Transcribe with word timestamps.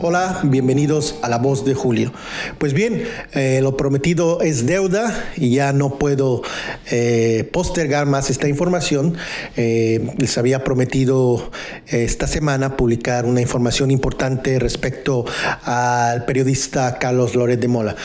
Hola, 0.00 0.38
bienvenidos 0.44 1.16
a 1.22 1.28
La 1.28 1.38
Voz 1.38 1.64
de 1.64 1.74
Julio. 1.74 2.12
Pues 2.58 2.72
bien, 2.72 3.02
eh, 3.32 3.58
lo 3.60 3.76
prometido 3.76 4.40
es 4.42 4.64
deuda 4.64 5.32
y 5.36 5.50
ya 5.50 5.72
no 5.72 5.98
puedo 5.98 6.42
eh, 6.88 7.50
postergar 7.52 8.06
más 8.06 8.30
esta 8.30 8.46
información. 8.46 9.16
Eh, 9.56 10.08
les 10.16 10.38
había 10.38 10.62
prometido 10.62 11.50
esta 11.88 12.28
semana 12.28 12.76
publicar 12.76 13.24
una 13.24 13.40
información 13.40 13.90
importante 13.90 14.60
respecto 14.60 15.24
al 15.64 16.24
periodista 16.26 17.00
Carlos 17.00 17.34
Loret 17.34 17.58
de 17.58 17.66
Mola. 17.66 17.96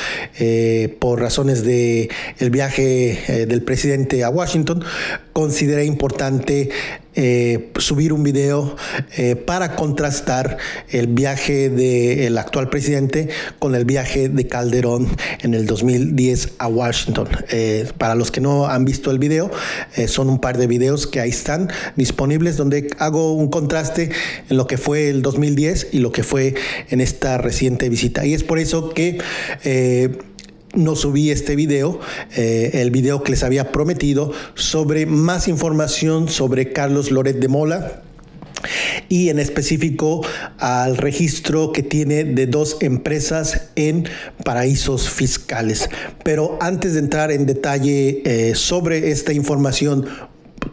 por 1.00 1.22
razones 1.22 1.64
de 1.64 2.10
el 2.40 2.50
viaje 2.50 3.46
del 3.48 3.62
presidente 3.62 4.24
a 4.24 4.32
Washington, 4.32 4.84
consideré 5.32 5.86
importante 5.86 6.72
eh, 7.16 7.72
subir 7.78 8.12
un 8.12 8.24
video 8.24 8.76
eh, 9.18 9.36
para 9.36 9.76
contrastar 9.76 10.58
el 10.90 11.08
viaje 11.08 11.70
del 11.70 12.38
actual 12.38 12.70
presidente 12.70 13.30
con 13.60 13.76
el 13.76 13.86
viaje 13.86 14.30
de 14.30 14.48
Calderón 14.48 15.08
en 15.42 15.54
el 15.54 15.66
2010 15.68 16.54
a 16.58 16.68
Washington. 16.68 17.28
Eh, 17.52 17.88
para 17.98 18.16
los 18.16 18.32
que 18.32 18.42
no 18.42 18.68
han 18.68 18.86
visto 18.86 19.12
el 19.12 19.20
video, 19.20 19.52
son 20.08 20.30
un 20.30 20.40
par 20.40 20.58
de 20.58 20.68
videos 20.68 21.06
que 21.08 21.20
ahí 21.20 21.30
están 21.30 21.70
disponibles 21.96 22.58
donde 22.58 22.88
hago 22.98 23.34
un 23.34 23.50
contraste 23.50 24.10
en 24.50 24.58
lo 24.58 24.66
que 24.66 24.78
fue 24.78 25.10
el 25.10 25.22
2010 25.22 25.90
y 25.92 26.00
lo 26.00 26.12
que 26.12 26.24
fue 26.24 26.56
en 26.90 27.02
esta 27.02 27.38
reciente 27.38 27.90
visita. 27.90 28.26
Y 28.26 28.34
es 28.34 28.44
por 28.44 28.60
eso 28.60 28.90
que 28.90 29.20
no 30.74 30.96
subí 30.96 31.32
este 31.32 31.56
video, 31.56 32.00
eh, 32.36 32.72
el 32.74 32.92
video 32.92 33.24
que 33.24 33.32
les 33.32 33.44
había 33.44 33.72
prometido 33.72 34.32
sobre 34.56 35.06
más 35.06 35.48
información 35.48 36.30
sobre 36.30 36.74
Carlos 36.74 37.12
Loret 37.12 37.38
de 37.38 37.48
Mola 37.48 38.02
y 39.10 39.30
en 39.30 39.40
específico 39.40 40.26
al 40.58 40.98
registro 40.98 41.72
que 41.72 41.84
tiene 41.84 42.24
de 42.24 42.48
dos 42.48 42.78
empresas 42.82 43.70
en 43.76 44.08
paraísos 44.44 45.10
fiscales. 45.10 45.90
Pero 46.24 46.58
antes 46.62 46.94
de 46.94 47.00
entrar 47.00 47.32
en 47.32 47.46
detalle 47.46 48.22
eh, 48.26 48.56
sobre 48.56 49.12
esta 49.12 49.34
información 49.34 50.08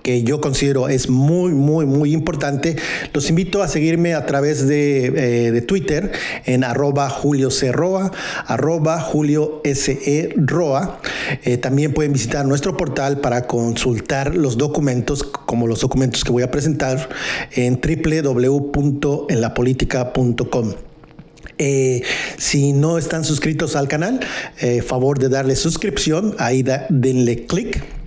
que 0.03 0.23
yo 0.23 0.41
considero 0.41 0.89
es 0.89 1.09
muy, 1.09 1.53
muy, 1.53 1.87
muy 1.87 2.13
importante, 2.13 2.77
los 3.13 3.31
invito 3.31 3.63
a 3.63 3.69
seguirme 3.69 4.15
a 4.15 4.27
través 4.27 4.67
de, 4.67 5.07
eh, 5.07 5.53
de 5.53 5.63
Twitter 5.63 6.11
en 6.47 6.65
arroba 6.65 7.09
Julio 7.11 7.51
C. 7.51 7.71
Roa, 7.73 8.11
arroba 8.47 9.01
Julio 9.01 9.61
S. 9.65 9.93
E. 9.93 10.35
Eh, 11.45 11.57
también 11.59 11.93
pueden 11.93 12.13
visitar 12.13 12.45
nuestro 12.47 12.77
portal 12.77 13.21
para 13.21 13.47
consultar 13.47 14.35
los 14.35 14.59
documentos, 14.59 15.23
como 15.23 15.67
los 15.67 15.81
documentos 15.81 16.25
que 16.25 16.33
voy 16.33 16.43
a 16.43 16.51
presentar 16.51 17.09
en 17.53 17.81
www.enlapolitica.com. 17.81 20.75
Eh, 21.63 22.03
si 22.39 22.73
no 22.73 22.97
están 22.97 23.23
suscritos 23.25 23.77
al 23.77 23.87
canal, 23.87 24.21
favor 24.87 25.19
de 25.19 25.29
darle 25.29 25.57
suscripción, 25.57 26.35
ahí 26.39 26.65
denle 26.89 27.45
clic 27.45 28.00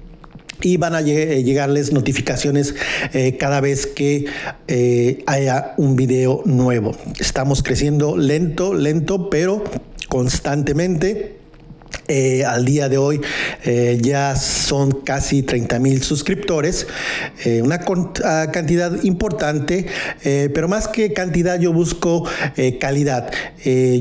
y 0.63 0.77
van 0.77 0.95
a 0.95 1.01
eh, 1.01 1.43
llegarles 1.43 1.91
notificaciones 1.91 2.73
eh, 3.13 3.37
cada 3.37 3.61
vez 3.61 3.85
que 3.85 4.25
eh, 4.67 5.23
haya 5.27 5.73
un 5.77 5.95
video 5.95 6.41
nuevo. 6.45 6.95
Estamos 7.19 7.61
creciendo 7.61 8.17
lento, 8.17 8.73
lento, 8.73 9.29
pero 9.29 9.63
constantemente. 10.07 11.37
al 12.45 12.65
día 12.65 12.89
de 12.89 12.97
hoy 12.97 13.21
ya 14.01 14.35
son 14.35 14.91
casi 14.91 15.41
30 15.41 15.79
mil 15.79 16.03
suscriptores, 16.03 16.85
una 17.61 17.79
ah, 18.23 18.47
cantidad 18.51 19.03
importante, 19.03 19.85
pero 20.53 20.67
más 20.67 20.87
que 20.87 21.13
cantidad 21.13 21.59
yo 21.59 21.71
busco 21.71 22.25
calidad. 22.79 23.31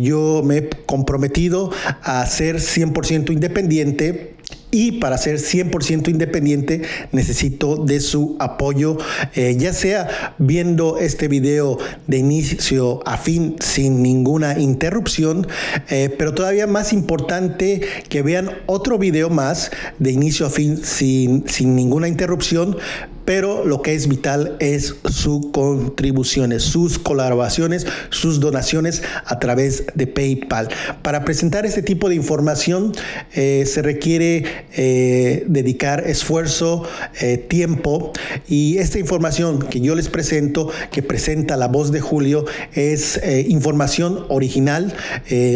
yo 0.00 0.42
me 0.44 0.56
he 0.56 0.68
comprometido 0.84 1.70
a 2.02 2.26
ser 2.26 2.56
100% 2.56 3.30
independiente 3.32 4.32
y 4.72 4.92
para 4.92 5.18
ser 5.18 5.36
100% 5.36 6.08
independiente 6.08 6.82
necesito 7.12 7.76
de 7.76 8.00
su 8.00 8.36
apoyo, 8.40 8.96
eh, 9.36 9.54
ya 9.56 9.72
sea 9.72 10.34
viendo 10.38 10.98
este 10.98 11.28
video 11.28 11.78
de 12.08 12.16
inicio 12.16 13.06
a 13.06 13.18
fin 13.18 13.56
sin 13.60 14.02
ninguna 14.02 14.58
interrupción, 14.58 15.46
eh, 15.90 16.12
pero 16.18 16.34
todavía 16.34 16.66
más 16.66 16.92
importante 16.92 17.82
que 18.08 18.22
vean 18.22 18.50
otro 18.66 18.98
video 18.98 19.30
más 19.30 19.70
de 19.98 20.10
inicio 20.10 20.46
a 20.46 20.50
fin 20.50 20.78
sin, 20.82 21.46
sin 21.48 21.76
ninguna 21.76 22.08
interrupción, 22.08 22.78
pero 23.24 23.64
lo 23.64 23.82
que 23.82 23.94
es 23.94 24.08
vital 24.08 24.56
es 24.58 24.96
su 25.04 25.50
contribuciones, 25.52 26.62
sus 26.62 26.98
colaboraciones, 26.98 27.86
sus 28.10 28.40
donaciones 28.40 29.02
a 29.24 29.38
través 29.38 29.84
de 29.94 30.06
PayPal. 30.06 30.68
Para 31.02 31.24
presentar 31.24 31.66
este 31.66 31.82
tipo 31.82 32.08
de 32.08 32.14
información 32.14 32.92
eh, 33.34 33.64
se 33.66 33.82
requiere 33.82 34.44
eh, 34.74 35.44
dedicar 35.46 36.06
esfuerzo, 36.06 36.84
eh, 37.20 37.38
tiempo 37.38 38.12
y 38.48 38.78
esta 38.78 38.98
información 38.98 39.60
que 39.60 39.80
yo 39.80 39.94
les 39.94 40.08
presento, 40.08 40.70
que 40.90 41.02
presenta 41.02 41.56
la 41.56 41.68
voz 41.68 41.92
de 41.92 42.00
Julio, 42.00 42.44
es 42.74 43.20
información 43.46 44.24
original, 44.28 44.94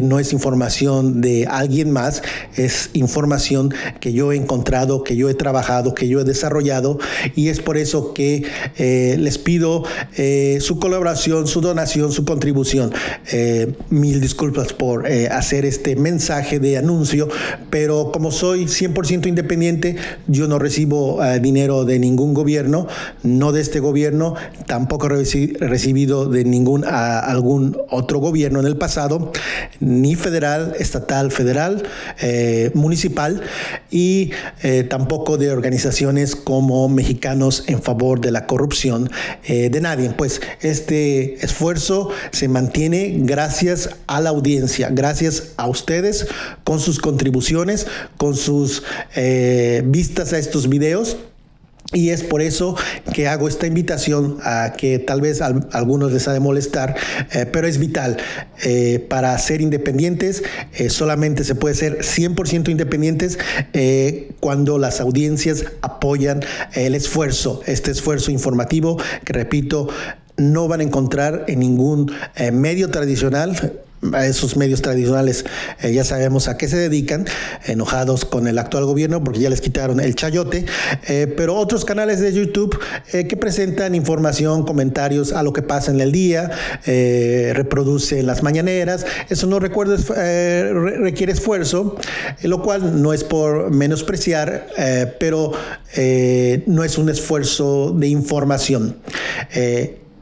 no 0.02 0.18
es 0.18 0.32
información 0.32 1.20
de 1.20 1.46
alguien 1.46 1.90
más, 1.90 2.22
es 2.56 2.90
información 2.92 3.72
que 4.00 4.12
yo 4.12 4.32
he 4.32 4.36
encontrado, 4.36 5.02
que 5.02 5.16
yo 5.16 5.28
he 5.28 5.34
trabajado, 5.34 5.94
que 5.94 6.08
yo 6.08 6.20
he 6.20 6.24
desarrollado 6.24 6.98
y 7.34 7.48
es 7.48 7.55
por 7.60 7.76
eso 7.76 8.12
que 8.14 8.44
eh, 8.76 9.16
les 9.18 9.38
pido 9.38 9.84
eh, 10.16 10.58
su 10.60 10.78
colaboración, 10.78 11.46
su 11.46 11.60
donación, 11.60 12.12
su 12.12 12.24
contribución. 12.24 12.92
Eh, 13.32 13.74
mil 13.90 14.20
disculpas 14.20 14.72
por 14.72 15.06
hacer 15.06 15.64
este 15.64 15.96
mensaje 15.96 16.58
de 16.58 16.78
anuncio, 16.78 17.28
pero 17.70 18.10
como 18.12 18.30
soy 18.30 18.64
100% 18.64 19.26
independiente, 19.26 19.96
yo 20.26 20.48
no 20.48 20.58
recibo 20.58 21.20
dinero 21.40 21.84
de 21.84 21.98
ningún 21.98 22.34
gobierno, 22.34 22.86
no 23.22 23.52
de 23.52 23.60
este 23.60 23.80
gobierno, 23.80 24.34
tampoco 24.66 25.06
he 25.06 25.58
recibido 25.58 26.26
de 26.26 26.44
ningún 26.44 26.84
algún 26.84 27.76
otro 27.90 28.18
gobierno 28.18 28.60
en 28.60 28.66
el 28.66 28.76
pasado, 28.76 29.32
ni 29.80 30.14
federal, 30.14 30.74
estatal, 30.78 31.30
federal, 31.30 31.82
municipal 32.74 33.42
y 33.90 34.30
tampoco 34.88 35.36
de 35.36 35.50
organizaciones 35.50 36.36
como 36.36 36.88
mexicanos 36.88 37.45
en 37.66 37.82
favor 37.82 38.20
de 38.20 38.30
la 38.30 38.46
corrupción 38.46 39.10
eh, 39.44 39.70
de 39.70 39.80
nadie. 39.80 40.10
Pues 40.10 40.40
este 40.60 41.44
esfuerzo 41.44 42.10
se 42.32 42.48
mantiene 42.48 43.14
gracias 43.20 43.90
a 44.06 44.20
la 44.20 44.30
audiencia, 44.30 44.88
gracias 44.90 45.52
a 45.56 45.68
ustedes 45.68 46.26
con 46.64 46.80
sus 46.80 46.98
contribuciones, 46.98 47.86
con 48.16 48.36
sus 48.36 48.82
eh, 49.14 49.82
vistas 49.86 50.32
a 50.32 50.38
estos 50.38 50.68
videos. 50.68 51.16
Y 51.92 52.10
es 52.10 52.24
por 52.24 52.42
eso 52.42 52.76
que 53.12 53.28
hago 53.28 53.48
esta 53.48 53.66
invitación 53.66 54.38
a 54.42 54.74
que 54.76 54.98
tal 54.98 55.20
vez 55.20 55.40
a 55.40 55.46
algunos 55.72 56.12
les 56.12 56.26
ha 56.26 56.32
de 56.32 56.40
molestar, 56.40 56.96
eh, 57.32 57.46
pero 57.46 57.68
es 57.68 57.78
vital. 57.78 58.16
Eh, 58.64 59.04
para 59.08 59.36
ser 59.38 59.60
independientes 59.60 60.42
eh, 60.72 60.90
solamente 60.90 61.44
se 61.44 61.54
puede 61.54 61.74
ser 61.74 61.98
100% 61.98 62.70
independientes 62.70 63.38
cuando 64.40 64.78
las 64.78 65.00
audiencias 65.00 65.64
apoyan 65.82 66.40
el 66.74 66.94
esfuerzo, 66.94 67.60
este 67.66 67.90
esfuerzo 67.90 68.30
informativo 68.30 68.98
que 69.24 69.32
repito, 69.32 69.88
no 70.36 70.68
van 70.68 70.80
a 70.80 70.82
encontrar 70.82 71.44
en 71.48 71.60
ningún 71.60 72.12
medio 72.52 72.90
tradicional 72.90 73.80
a 74.12 74.26
esos 74.26 74.56
medios 74.56 74.82
tradicionales 74.82 75.44
eh, 75.82 75.92
ya 75.92 76.04
sabemos 76.04 76.48
a 76.48 76.56
qué 76.56 76.68
se 76.68 76.76
dedican, 76.76 77.26
enojados 77.64 78.24
con 78.24 78.46
el 78.46 78.58
actual 78.58 78.84
gobierno 78.84 79.22
porque 79.24 79.40
ya 79.40 79.50
les 79.50 79.60
quitaron 79.60 80.00
el 80.00 80.14
chayote, 80.14 80.66
eh, 81.08 81.32
pero 81.36 81.56
otros 81.56 81.84
canales 81.84 82.20
de 82.20 82.32
YouTube 82.32 82.78
eh, 83.12 83.26
que 83.26 83.36
presentan 83.36 83.94
información, 83.94 84.64
comentarios 84.64 85.32
a 85.32 85.42
lo 85.42 85.52
que 85.52 85.62
pasa 85.62 85.90
en 85.90 86.00
el 86.00 86.12
día, 86.12 86.50
reproduce 86.86 88.22
las 88.22 88.42
mañaneras, 88.42 89.06
eso 89.28 89.46
no 89.46 89.58
recuerdo, 89.58 89.96
requiere 89.96 91.32
esfuerzo, 91.32 91.96
lo 92.42 92.62
cual 92.62 93.02
no 93.02 93.12
es 93.12 93.24
por 93.24 93.70
menospreciar, 93.70 94.66
pero 95.18 95.52
no 96.66 96.84
es 96.84 96.98
un 96.98 97.08
esfuerzo 97.08 97.92
de 97.92 98.08
información. 98.08 98.96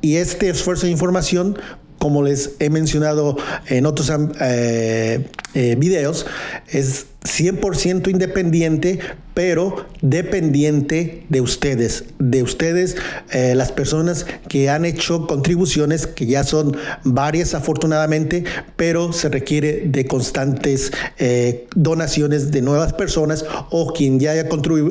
y 0.00 0.17
este 0.17 0.49
esfuerzo 0.50 0.87
de 0.87 0.93
información 0.93 1.59
como 2.05 2.23
les 2.23 2.51
he 2.59 2.69
mencionado 2.69 3.35
en 3.67 3.87
otros 3.87 4.12
eh, 4.39 5.27
videos, 5.55 6.27
es 6.69 7.06
100% 7.25 8.11
independiente, 8.11 8.99
pero 9.33 9.87
dependiente 10.03 11.25
de 11.31 11.41
ustedes, 11.41 12.05
de 12.19 12.43
ustedes, 12.43 12.97
eh, 13.33 13.55
las 13.55 13.73
personas 13.73 14.27
que 14.49 14.69
han 14.69 14.85
hecho 14.85 15.27
contribuciones, 15.27 16.06
que 16.06 16.27
ya 16.27 16.45
son 16.45 16.77
varias 17.03 17.55
afortunadamente, 17.55 18.45
pero 18.77 19.15
se 19.15 19.31
requiere 19.31 19.85
de 19.87 20.06
constantes 20.06 20.93
eh, 21.19 21.67
donaciones 21.75 22.51
de 22.51 22.61
nuevas 22.61 22.93
personas 22.93 23.47
o 23.71 23.95
quien 23.95 24.21
ya 24.21 24.33
haya 24.33 24.47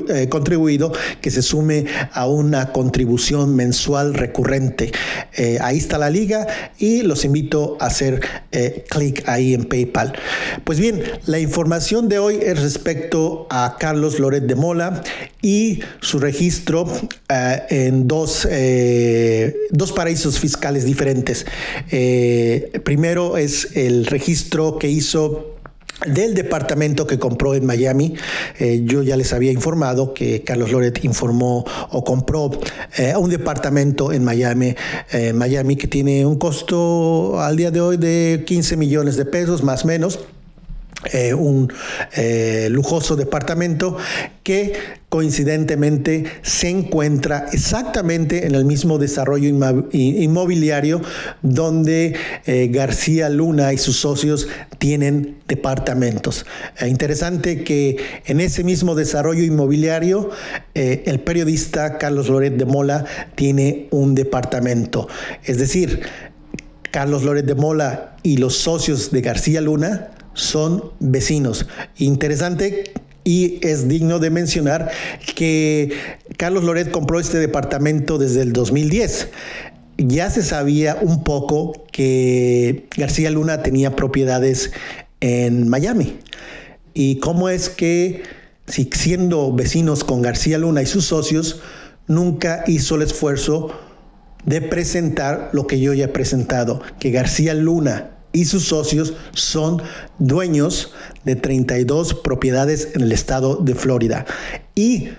eh, 0.09 0.29
contribuido 0.29 0.91
que 1.21 1.29
se 1.29 1.43
sume 1.43 1.85
a 2.11 2.27
una 2.27 2.71
contribución 2.71 3.55
mensual 3.55 4.15
recurrente. 4.15 4.91
ahí 5.61 5.77
está 5.77 5.99
la 5.99 6.09
liga 6.09 6.47
y 6.79 7.03
los 7.03 7.25
invito 7.25 7.77
a 7.79 7.87
hacer 7.87 8.21
clic 8.89 9.23
ahí 9.27 9.53
en 9.53 9.65
PayPal. 9.65 10.13
Pues 10.63 10.79
bien, 10.79 11.01
la 11.25 11.39
información 11.39 12.07
de 12.07 12.19
hoy 12.19 12.39
es 12.41 12.61
respecto 12.61 13.47
a 13.49 13.75
Carlos 13.79 14.19
Loret 14.19 14.43
de 14.43 14.55
Mola 14.55 15.03
y 15.41 15.79
su 15.99 16.19
registro 16.19 16.85
eh, 17.29 17.61
en 17.69 18.07
dos, 18.07 18.47
eh, 18.49 19.55
dos, 19.71 19.91
paraísos 19.91 20.39
fiscales 20.39 20.85
diferentes. 20.85 21.45
Eh, 21.91 22.79
primero 22.83 23.37
es 23.37 23.75
el 23.75 24.05
registro 24.05 24.77
que 24.77 24.89
hizo 24.89 25.49
del 26.05 26.33
departamento 26.33 27.07
que 27.07 27.17
compró 27.17 27.53
en 27.55 27.65
Miami. 27.65 28.15
yo 28.59 29.03
ya 29.03 29.15
les 29.15 29.31
había 29.31 29.51
informado 29.51 30.13
que 30.13 30.43
Carlos 30.43 30.71
Loret 30.71 31.05
informó 31.05 31.63
o 31.91 32.03
compró 32.03 32.51
un 33.17 33.29
departamento 33.29 34.11
en 34.11 34.25
Miami, 34.25 34.75
Miami 35.33 35.77
que 35.77 35.87
tiene 35.87 36.25
un 36.25 36.37
costo 36.37 37.39
al 37.39 37.55
día 37.55 37.71
de 37.71 37.79
hoy 37.79 37.97
de 37.97 38.43
15 38.45 38.75
millones 38.75 39.15
de 39.15 39.23
pesos, 39.23 39.63
más 39.63 39.85
o 39.85 39.87
menos. 39.87 40.19
Eh, 41.11 41.33
un 41.33 41.71
eh, 42.15 42.67
lujoso 42.71 43.15
departamento 43.15 43.97
que 44.41 44.73
coincidentemente 45.09 46.23
se 46.41 46.69
encuentra 46.69 47.47
exactamente 47.51 48.47
en 48.47 48.55
el 48.55 48.65
mismo 48.65 48.97
desarrollo 48.97 49.49
inmobiliario 49.91 51.01
donde 51.41 52.15
eh, 52.45 52.69
García 52.71 53.29
Luna 53.29 53.73
y 53.73 53.77
sus 53.77 53.97
socios 53.97 54.47
tienen 54.77 55.37
departamentos. 55.47 56.45
interesante 56.87 57.63
que 57.63 57.97
en 58.25 58.39
ese 58.39 58.63
mismo 58.63 58.95
desarrollo 58.95 59.43
inmobiliario 59.43 60.29
el 60.73 61.19
periodista 61.19 61.97
Carlos 61.97 62.29
Loret 62.29 62.55
de 62.55 62.65
Mola 62.65 63.05
tiene 63.35 63.87
un 63.91 64.15
departamento. 64.15 65.07
Es 65.43 65.57
decir, 65.57 66.01
Carlos 66.91 67.23
Loret 67.23 67.45
de 67.45 67.55
Mola 67.55 68.17
y 68.23 68.37
los 68.37 68.55
socios 68.55 69.11
de 69.11 69.21
García 69.21 69.61
Luna 69.61 70.12
son 70.33 70.91
vecinos. 70.99 71.67
Interesante 71.97 72.93
y 73.23 73.59
es 73.65 73.87
digno 73.87 74.19
de 74.19 74.29
mencionar 74.29 74.91
que 75.35 75.93
Carlos 76.37 76.63
Loret 76.63 76.91
compró 76.91 77.19
este 77.19 77.39
departamento 77.39 78.17
desde 78.17 78.41
el 78.41 78.53
2010. 78.53 79.29
Ya 79.97 80.29
se 80.29 80.43
sabía 80.43 80.97
un 81.01 81.23
poco 81.23 81.85
que 81.91 82.87
García 82.97 83.29
Luna 83.29 83.63
tenía 83.63 83.95
propiedades 83.95 84.71
en 85.21 85.69
Miami. 85.69 86.17
Y 86.93 87.17
cómo 87.19 87.49
es 87.49 87.69
que, 87.69 88.23
si 88.67 88.89
siendo 88.91 89.53
vecinos 89.53 90.03
con 90.03 90.21
García 90.21 90.57
Luna 90.57 90.81
y 90.81 90.85
sus 90.85 91.05
socios, 91.05 91.61
nunca 92.07 92.63
hizo 92.67 92.95
el 92.95 93.03
esfuerzo 93.03 93.71
de 94.45 94.61
presentar 94.61 95.49
lo 95.53 95.67
que 95.67 95.79
yo 95.79 95.93
ya 95.93 96.05
he 96.05 96.09
presentado, 96.09 96.81
que 96.99 97.11
García 97.11 97.53
Luna 97.53 98.12
y 98.33 98.45
sus 98.45 98.65
socios 98.65 99.13
son 99.33 99.81
dueños 100.19 100.91
de 101.23 101.35
32 101.35 102.15
propiedades 102.15 102.89
en 102.95 103.01
el 103.01 103.11
estado 103.11 103.55
de 103.57 103.75
Florida. 103.75 104.25
Y 104.75 105.09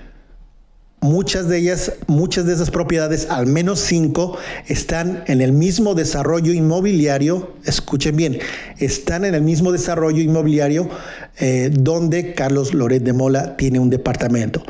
muchas 1.00 1.48
de 1.48 1.58
ellas, 1.58 1.92
muchas 2.06 2.44
de 2.46 2.54
esas 2.54 2.70
propiedades, 2.70 3.28
al 3.30 3.46
menos 3.46 3.78
cinco, 3.78 4.36
están 4.66 5.22
en 5.28 5.40
el 5.40 5.52
mismo 5.52 5.94
desarrollo 5.94 6.52
inmobiliario, 6.52 7.54
escuchen 7.64 8.16
bien, 8.16 8.38
están 8.78 9.24
en 9.24 9.34
el 9.34 9.42
mismo 9.42 9.70
desarrollo 9.70 10.20
inmobiliario 10.20 10.90
eh, 11.38 11.70
donde 11.72 12.34
Carlos 12.34 12.74
Loret 12.74 13.02
de 13.02 13.12
Mola 13.12 13.56
tiene 13.56 13.78
un 13.78 13.90
departamento. 13.90 14.62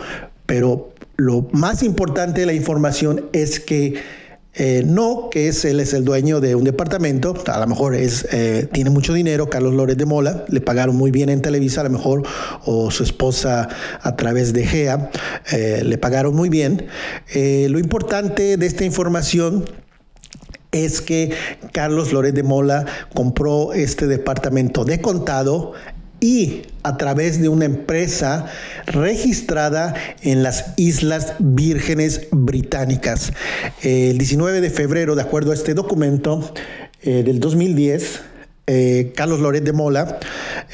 Pero 0.44 0.92
lo 1.16 1.48
más 1.52 1.82
importante 1.82 2.40
de 2.40 2.46
la 2.46 2.52
información 2.52 3.26
es 3.32 3.58
que 3.60 3.94
eh, 4.56 4.84
no 4.86 5.30
que 5.30 5.48
es, 5.48 5.64
él 5.64 5.80
es 5.80 5.94
el 5.94 6.04
dueño 6.04 6.40
de 6.40 6.54
un 6.54 6.62
departamento, 6.62 7.34
a 7.46 7.58
lo 7.58 7.66
mejor 7.66 7.96
es, 7.96 8.26
eh, 8.30 8.68
tiene 8.72 8.88
mucho 8.88 9.12
dinero, 9.12 9.50
Carlos 9.50 9.74
Lórez 9.74 9.96
de 9.96 10.06
Mola, 10.06 10.44
le 10.48 10.60
pagaron 10.60 10.94
muy 10.94 11.10
bien 11.10 11.28
en 11.28 11.42
Televisa, 11.42 11.80
a 11.80 11.84
lo 11.84 11.90
mejor, 11.90 12.22
o 12.64 12.90
su 12.92 13.02
esposa 13.02 13.68
a 14.00 14.16
través 14.16 14.52
de 14.52 14.64
GEA, 14.64 15.10
eh, 15.50 15.82
le 15.84 15.98
pagaron 15.98 16.36
muy 16.36 16.48
bien. 16.48 16.86
lo 17.34 17.78
importante 17.80 18.56
de 18.56 18.66
esta 18.66 18.84
información 18.84 19.64
es 20.70 21.00
que 21.00 21.32
Carlos 21.72 22.12
Lórez 22.12 22.34
de 22.34 22.42
Mola 22.42 22.84
compró 23.14 23.72
este 23.72 24.06
departamento 24.06 24.84
de 24.84 25.00
contado 25.00 25.72
y 26.24 26.62
a 26.82 26.96
través 26.96 27.42
de 27.42 27.50
una 27.50 27.66
empresa 27.66 28.46
registrada 28.86 29.94
en 30.22 30.42
las 30.42 30.72
Islas 30.78 31.34
Vírgenes 31.38 32.28
Británicas. 32.30 33.34
El 33.82 34.16
19 34.16 34.62
de 34.62 34.70
febrero, 34.70 35.16
de 35.16 35.20
acuerdo 35.20 35.50
a 35.50 35.54
este 35.54 35.74
documento 35.74 36.54
eh, 37.02 37.24
del 37.24 37.40
2010, 37.40 38.22
eh, 38.66 39.12
Carlos 39.14 39.40
Loret 39.40 39.64
de 39.64 39.74
Mola 39.74 40.18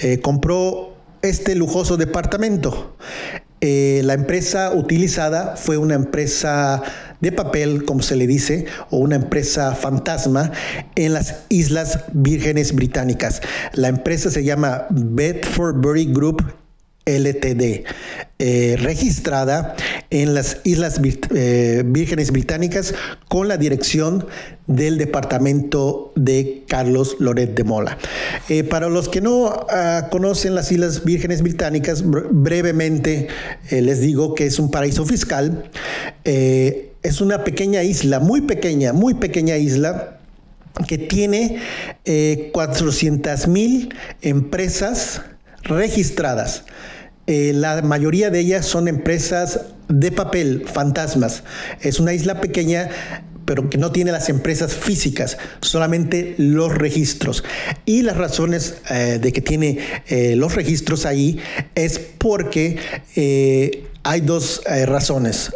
eh, 0.01 0.21
compró 0.21 0.95
este 1.21 1.57
lujoso 1.57 1.97
departamento. 1.97 2.97
La 3.61 4.15
empresa 4.15 4.73
utilizada 4.73 5.57
fue 5.57 5.77
una 5.77 5.95
empresa 5.95 6.83
de 7.21 7.33
papel, 7.33 7.85
como 7.85 8.03
se 8.03 8.17
le 8.17 8.27
dice, 8.27 8.67
o 8.91 8.99
una 8.99 9.17
empresa 9.17 9.75
fantasma 9.75 10.51
en 10.95 11.13
las 11.13 11.43
Islas 11.49 12.05
Vírgenes 12.13 12.75
Británicas. 12.75 13.43
La 13.75 13.89
empresa 13.89 14.31
se 14.31 14.45
llama 14.45 14.87
Bedfordbury 14.91 16.07
Group 16.07 16.43
LTD, 17.07 17.85
eh, 18.39 18.77
registrada 18.79 19.75
en 20.11 20.35
las 20.35 20.59
Islas 20.65 21.01
eh, 21.35 21.83
Vírgenes 21.87 22.31
Británicas 22.31 22.95
con 23.29 23.49
la 23.49 23.57
dirección 23.57 24.27
del 24.67 24.99
departamento 24.99 26.13
de 26.15 26.65
Carlos 26.69 27.17
Loret 27.19 27.55
de 27.55 27.65
Mola. 27.65 27.99
Eh, 28.49 28.65
para 28.65 28.89
los 28.89 29.09
que 29.09 29.21
no 29.21 29.67
ah, 29.71 30.09
conocen 30.11 30.55
las 30.55 30.71
Islas 30.71 31.05
Vírgenes 31.05 31.43
Británicas, 31.43 32.05
brevemente 32.05 33.29
les 33.71 34.01
digo 34.01 34.35
que 34.35 34.47
es 34.47 34.59
un 34.59 34.71
paraíso 34.71 35.05
fiscal. 35.07 35.71
es 36.25 37.21
una 37.21 37.45
pequeña 37.45 37.83
isla, 37.83 38.21
muy 38.21 38.43
pequeña, 38.43 38.93
muy 38.93 39.15
pequeña 39.15 39.57
isla 39.57 40.19
que 40.87 40.99
tiene 40.99 41.61
400 42.53 43.49
mil 43.49 43.95
empresas 44.23 45.23
registradas. 45.63 46.65
Eh, 47.27 47.53
la 47.55 47.83
mayoría 47.83 48.31
de 48.31 48.41
ellas 48.41 48.67
son 48.67 48.89
empresas 48.89 49.61
de 49.89 50.11
papel, 50.11 50.65
fantasmas. 50.67 51.45
Es 51.81 52.01
una 52.01 52.13
isla 52.13 52.41
pequeña 52.41 52.91
pero 53.45 53.69
que 53.69 53.79
no 53.79 53.91
tiene 53.91 54.13
las 54.13 54.29
empresas 54.29 54.75
físicas, 54.75 55.37
solamente 55.61 56.37
los 56.39 56.73
registros. 56.73 57.43
Y 57.85 58.03
las 58.03 58.17
razones 58.17 58.77
eh, 58.89 59.19
de 59.21 59.33
que 59.33 59.41
tiene 59.41 59.79
eh, 60.07 60.37
los 60.37 60.55
registros 60.55 61.05
ahí 61.05 61.41
es 61.75 61.99
porque 61.99 62.79
hay 64.05 64.21
dos 64.21 64.63
razones, 64.87 65.53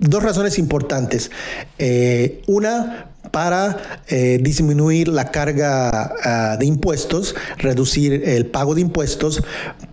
dos 0.00 0.22
razones 0.24 0.58
importantes. 0.58 1.30
una, 2.48 3.10
para 3.30 4.02
eh, 4.08 4.38
disminuir 4.40 5.08
la 5.08 5.30
carga 5.30 6.12
ah, 6.22 6.56
de 6.58 6.66
impuestos, 6.66 7.34
reducir 7.58 8.22
el 8.24 8.46
pago 8.46 8.74
de 8.74 8.80
impuestos, 8.80 9.42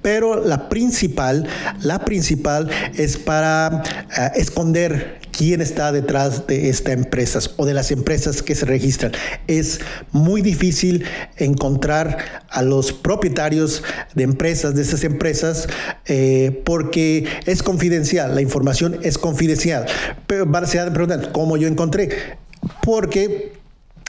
pero 0.02 0.44
la 0.44 0.70
principal, 0.70 1.48
la 1.82 2.06
principal 2.06 2.70
es 2.96 3.18
para 3.18 3.84
ah, 4.12 4.32
esconder 4.36 5.20
quién 5.38 5.62
está 5.62 5.92
detrás 5.92 6.48
de 6.48 6.70
estas 6.70 6.94
empresas 6.94 7.52
o 7.58 7.66
de 7.66 7.74
las 7.74 7.92
empresas 7.92 8.42
que 8.42 8.56
se 8.56 8.66
registran. 8.66 9.12
Es 9.48 9.80
muy 10.12 10.42
difícil 10.42 11.06
encontrar 11.38 12.44
a 12.50 12.62
los 12.62 12.94
propietarios 12.94 13.84
de 14.14 14.24
empresas, 14.24 14.76
de 14.76 14.82
esas 14.82 15.04
empresas, 15.04 15.68
eh, 16.06 16.62
porque 16.66 17.28
es 17.46 17.64
confidencial, 17.64 18.36
la 18.36 18.42
información 18.42 19.00
es 19.04 19.18
confidencial. 19.18 19.86
Pero 20.28 20.46
van 20.46 20.64
a 20.64 20.94
preguntar, 20.94 21.32
¿cómo 21.32 21.58
yo 21.58 21.68
encontré? 21.68 22.38
Porque 22.84 23.54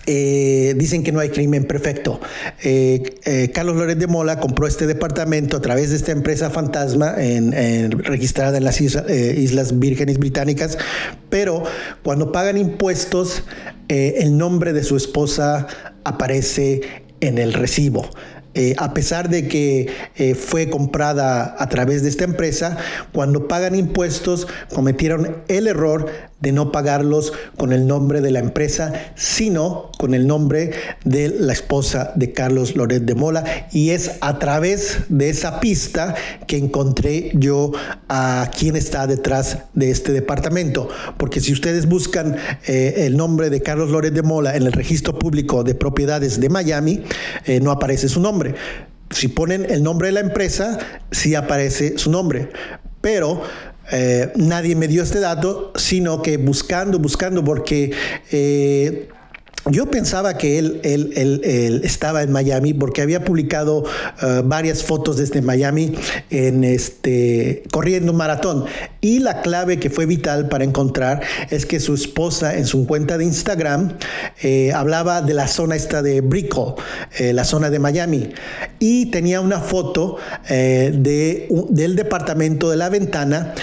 eh, 0.08 0.74
dicen 0.76 1.02
que 1.02 1.10
no 1.10 1.18
hay 1.18 1.30
crimen 1.30 1.64
perfecto. 1.64 2.20
Eh, 2.62 3.02
eh, 3.24 3.50
Carlos 3.52 3.74
Lórez 3.74 3.98
de 3.98 4.06
Mola 4.06 4.38
compró 4.38 4.68
este 4.68 4.86
departamento 4.86 5.56
a 5.56 5.60
través 5.60 5.90
de 5.90 5.96
esta 5.96 6.12
empresa 6.12 6.48
fantasma 6.48 7.16
registrada 7.16 8.58
en 8.58 8.64
las 8.64 8.80
Islas 8.80 9.78
Vírgenes 9.78 10.18
Británicas, 10.18 10.78
pero 11.28 11.64
cuando 12.04 12.30
pagan 12.30 12.56
impuestos, 12.56 13.42
el 13.88 14.36
nombre 14.38 14.72
de 14.72 14.84
su 14.84 14.96
esposa 14.96 15.66
aparece 16.04 16.82
en 17.20 17.38
el 17.38 17.52
recibo. 17.52 18.08
a 18.78 18.94
pesar 18.94 19.28
de 19.28 19.48
que 19.48 19.88
fue 20.38 20.70
comprada 20.70 21.56
a 21.58 21.68
través 21.68 22.02
de 22.02 22.10
esta 22.10 22.24
empresa, 22.24 22.76
cuando 23.12 23.48
pagan 23.48 23.74
impuestos 23.74 24.46
cometieron 24.72 25.42
el 25.48 25.66
error 25.66 26.06
de 26.40 26.52
no 26.52 26.70
pagarlos 26.70 27.32
con 27.56 27.72
el 27.72 27.86
nombre 27.86 28.20
de 28.20 28.30
la 28.30 28.40
empresa, 28.40 28.92
sino 29.14 29.90
con 29.98 30.12
el 30.12 30.26
nombre 30.26 30.72
de 31.04 31.28
la 31.28 31.52
esposa 31.52 32.12
de 32.14 32.32
Carlos 32.32 32.76
Loret 32.76 33.04
de 33.04 33.14
Mola. 33.14 33.68
Y 33.72 33.90
es 33.90 34.12
a 34.20 34.38
través 34.38 34.98
de 35.08 35.30
esa 35.30 35.60
pista 35.60 36.14
que 36.46 36.58
encontré 36.58 37.30
yo 37.34 37.72
a 38.08 38.50
quién 38.56 38.76
está 38.76 39.06
detrás 39.06 39.58
de 39.72 39.90
este 39.90 40.12
departamento. 40.12 40.88
Porque 41.16 41.40
si 41.40 41.52
ustedes 41.52 41.86
buscan 41.86 42.36
eh, 42.66 42.94
el 43.06 43.16
nombre 43.16 43.48
de 43.48 43.62
Carlos 43.62 43.90
Loret 43.90 44.12
de 44.12 44.22
Mola 44.22 44.56
en 44.56 44.64
el 44.64 44.72
registro 44.72 45.18
público 45.18 45.64
de 45.64 45.74
propiedades 45.74 46.38
de 46.40 46.48
Miami, 46.50 47.02
eh, 47.46 47.60
no 47.60 47.70
aparece 47.70 48.08
su 48.08 48.20
nombre. 48.20 48.54
Si 49.10 49.28
ponen 49.28 49.66
el 49.70 49.82
nombre 49.82 50.08
de 50.08 50.12
la 50.12 50.20
empresa, 50.20 50.78
sí 51.10 51.34
aparece 51.34 51.96
su 51.96 52.10
nombre. 52.10 52.50
Pero 53.00 53.42
eh, 53.90 54.32
nadie 54.36 54.74
me 54.74 54.88
dio 54.88 55.02
este 55.02 55.20
dato, 55.20 55.72
sino 55.76 56.22
que 56.22 56.36
buscando, 56.36 56.98
buscando, 56.98 57.44
porque 57.44 57.92
eh, 58.30 59.08
yo 59.70 59.90
pensaba 59.90 60.38
que 60.38 60.58
él, 60.58 61.80
estaba 61.82 62.22
en 62.22 62.32
Miami 62.32 62.72
porque 62.74 63.02
había 63.02 63.24
publicado 63.24 63.84
eh, 64.22 64.42
varias 64.44 64.82
fotos 64.82 65.16
desde 65.16 65.42
Miami 65.42 65.94
en 66.30 66.64
este, 66.64 67.64
corriendo 67.72 68.12
un 68.12 68.18
maratón. 68.18 68.64
Y 69.00 69.20
la 69.20 69.42
clave 69.42 69.78
que 69.78 69.90
fue 69.90 70.06
vital 70.06 70.48
para 70.48 70.64
encontrar 70.64 71.22
es 71.50 71.66
que 71.66 71.80
su 71.80 71.94
esposa 71.94 72.56
en 72.56 72.66
su 72.66 72.86
cuenta 72.86 73.18
de 73.18 73.24
Instagram 73.24 73.96
eh, 74.42 74.72
hablaba 74.72 75.22
de 75.22 75.34
la 75.34 75.48
zona 75.48 75.76
esta 75.76 76.02
de 76.02 76.20
Brickell, 76.20 76.74
eh, 77.18 77.32
la 77.32 77.44
zona 77.44 77.70
de 77.70 77.78
Miami. 77.78 78.30
Y 78.78 79.06
tenía 79.06 79.40
una 79.40 79.60
foto 79.60 80.18
de, 80.48 81.48
del 81.70 81.96
departamento 81.96 82.70
de 82.70 82.76
la 82.76 82.88
ventana. 82.88 83.54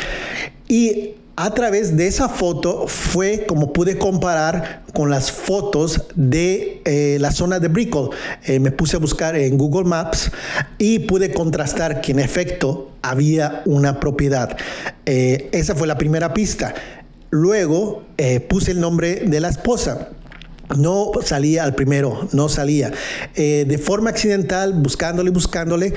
Y 0.68 1.16
a 1.36 1.54
través 1.54 1.98
de 1.98 2.08
esa 2.08 2.30
foto 2.30 2.88
fue 2.88 3.46
como 3.48 3.74
pude 3.74 3.98
comparar 3.98 4.84
con 4.94 5.10
las 5.10 5.32
fotos 5.32 6.04
de 6.16 6.82
eh, 6.86 7.18
la 7.20 7.32
zona 7.32 7.60
de 7.60 7.70
Brickell. 7.70 8.10
Eh, 8.46 8.60
me 8.60 8.72
puse 8.72 8.98
a 8.98 9.00
buscar 9.00 9.36
en 9.36 9.58
Google 9.58 9.86
Maps 9.86 10.32
y 10.78 11.00
pude 11.00 11.34
contrastar 11.34 12.02
que 12.02 12.12
en 12.12 12.20
efecto 12.20 12.92
había 13.02 13.64
una 13.66 14.00
propiedad. 14.00 14.56
Eh, 15.06 15.50
esa 15.52 15.74
fue 15.74 15.88
la 15.88 15.98
primera 15.98 16.34
pista. 16.34 16.76
Luego 17.32 18.04
puse 18.48 18.72
el 18.72 18.80
nombre 18.80 19.24
de 19.26 19.40
la 19.40 19.50
esposa. 19.50 20.10
No 20.78 21.12
salía 21.24 21.64
al 21.64 21.74
primero, 21.74 22.28
no 22.32 22.48
salía. 22.48 22.92
de 23.36 23.82
forma 23.84 24.12
accidental, 24.12 24.74
buscándole, 24.74 25.32
buscándole, 25.32 25.94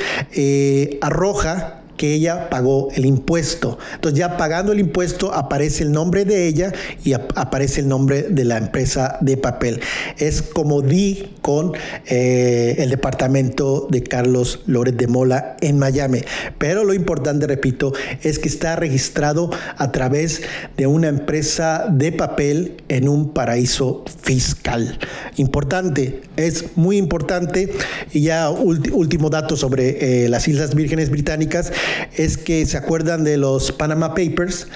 arroja 1.02 1.82
que 1.96 2.14
ella 2.14 2.48
pagó 2.50 2.88
el 2.94 3.06
impuesto. 3.06 3.78
Entonces 3.94 4.18
ya 4.18 4.36
pagando 4.36 4.72
el 4.72 4.80
impuesto 4.80 5.32
aparece 5.32 5.84
el 5.84 5.92
nombre 5.92 6.24
de 6.24 6.46
ella 6.46 6.72
y 7.04 7.12
aparece 7.12 7.80
el 7.80 7.88
nombre 7.88 8.22
de 8.22 8.44
la 8.44 8.58
empresa 8.58 9.18
de 9.20 9.36
papel. 9.36 9.80
Es 10.18 10.42
como 10.42 10.82
di 10.82 11.34
con 11.42 11.72
eh, 12.06 12.76
el 12.78 12.90
departamento 12.90 13.86
de 13.90 14.02
Carlos 14.02 14.60
Lórez 14.66 14.96
de 14.96 15.06
Mola 15.06 15.56
en 15.60 15.78
Miami. 15.78 16.22
Pero 16.58 16.84
lo 16.84 16.94
importante, 16.94 17.46
repito, 17.46 17.92
es 18.22 18.38
que 18.38 18.48
está 18.48 18.76
registrado 18.76 19.50
a 19.76 19.92
través 19.92 20.42
de 20.76 20.86
una 20.86 21.08
empresa 21.08 21.86
de 21.90 22.12
papel 22.12 22.82
en 22.88 23.08
un 23.08 23.32
paraíso 23.32 24.04
fiscal. 24.22 24.98
Importante, 25.36 26.22
es 26.36 26.76
muy 26.76 26.96
importante. 26.96 27.72
Y 28.12 28.22
ya 28.22 28.50
último 28.50 29.30
dato 29.30 29.56
sobre 29.56 30.24
eh, 30.24 30.28
las 30.28 30.48
Islas 30.48 30.74
Vírgenes 30.74 31.10
Británicas 31.10 31.72
es 32.14 32.36
que 32.36 32.66
se 32.66 32.76
acuerdan 32.76 33.24
de 33.24 33.36
los 33.36 33.72
Panama 33.72 34.14
Papers, 34.14 34.68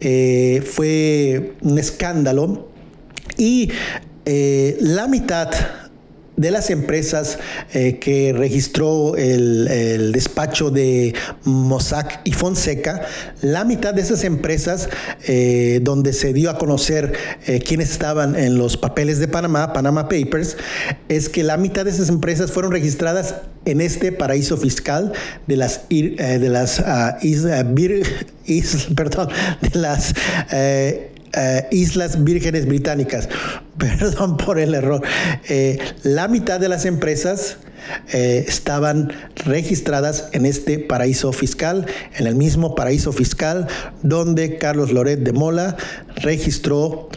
eh, 0.00 0.62
fue 0.64 1.54
un 1.62 1.78
escándalo. 1.78 2.70
Y 3.36 3.70
eh, 4.24 4.76
la 4.80 5.06
mitad 5.08 5.50
de 6.36 6.50
las 6.50 6.70
empresas 6.70 7.38
eh, 7.72 7.98
que 7.98 8.32
registró 8.32 9.16
el, 9.16 10.12
despacho 10.12 10.70
de 10.70 11.14
Mossack 11.44 12.20
y 12.24 12.32
Fonseca, 12.32 13.06
la 13.42 13.64
mitad 13.64 13.94
de 13.94 14.02
esas 14.02 14.24
empresas 14.24 14.88
eh, 15.26 15.80
donde 15.82 16.12
se 16.12 16.32
dio 16.32 16.50
a 16.50 16.58
conocer 16.58 17.14
eh, 17.46 17.60
quiénes 17.60 17.90
estaban 17.90 18.36
en 18.36 18.58
los 18.58 18.76
papeles 18.76 19.18
de 19.18 19.28
Panamá, 19.28 19.72
Panama 19.72 20.08
Papers, 20.08 20.56
es 21.08 21.28
que 21.28 21.42
la 21.42 21.56
mitad 21.56 21.84
de 21.84 21.90
esas 21.90 22.08
empresas 22.08 22.50
fueron 22.52 22.72
registradas 22.72 23.36
en 23.64 23.80
este 23.80 24.12
paraíso 24.12 24.56
fiscal 24.56 25.12
de 25.46 25.56
las 25.56 25.88
de 25.88 26.48
las 26.48 26.78
uh, 26.78 27.16
perdón, 28.94 29.28
de 29.60 29.78
las 29.78 30.14
eh, 31.36 31.66
Islas 31.70 32.24
Vírgenes 32.24 32.66
Británicas. 32.66 33.28
Perdón 33.78 34.36
por 34.36 34.58
el 34.58 34.74
error. 34.74 35.02
Eh, 35.48 35.78
la 36.02 36.28
mitad 36.28 36.58
de 36.58 36.68
las 36.68 36.86
empresas 36.86 37.58
eh, 38.12 38.44
estaban 38.48 39.12
registradas 39.44 40.28
en 40.32 40.46
este 40.46 40.78
paraíso 40.78 41.32
fiscal, 41.32 41.86
en 42.16 42.26
el 42.26 42.34
mismo 42.34 42.74
paraíso 42.74 43.12
fiscal 43.12 43.68
donde 44.02 44.58
Carlos 44.58 44.92
Loret 44.92 45.20
de 45.20 45.32
Mola 45.32 45.76
registró 46.16 47.10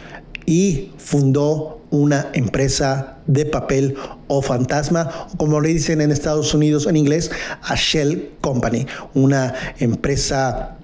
y 0.46 0.92
fundó 0.98 1.80
una 1.90 2.28
empresa 2.34 3.18
de 3.26 3.46
papel 3.46 3.96
o 4.28 4.42
fantasma, 4.42 5.28
como 5.36 5.60
le 5.60 5.70
dicen 5.70 6.00
en 6.00 6.10
Estados 6.10 6.54
Unidos 6.54 6.86
en 6.86 6.96
inglés, 6.96 7.30
a 7.62 7.74
Shell 7.74 8.30
Company, 8.40 8.86
una 9.14 9.54
empresa 9.78 10.76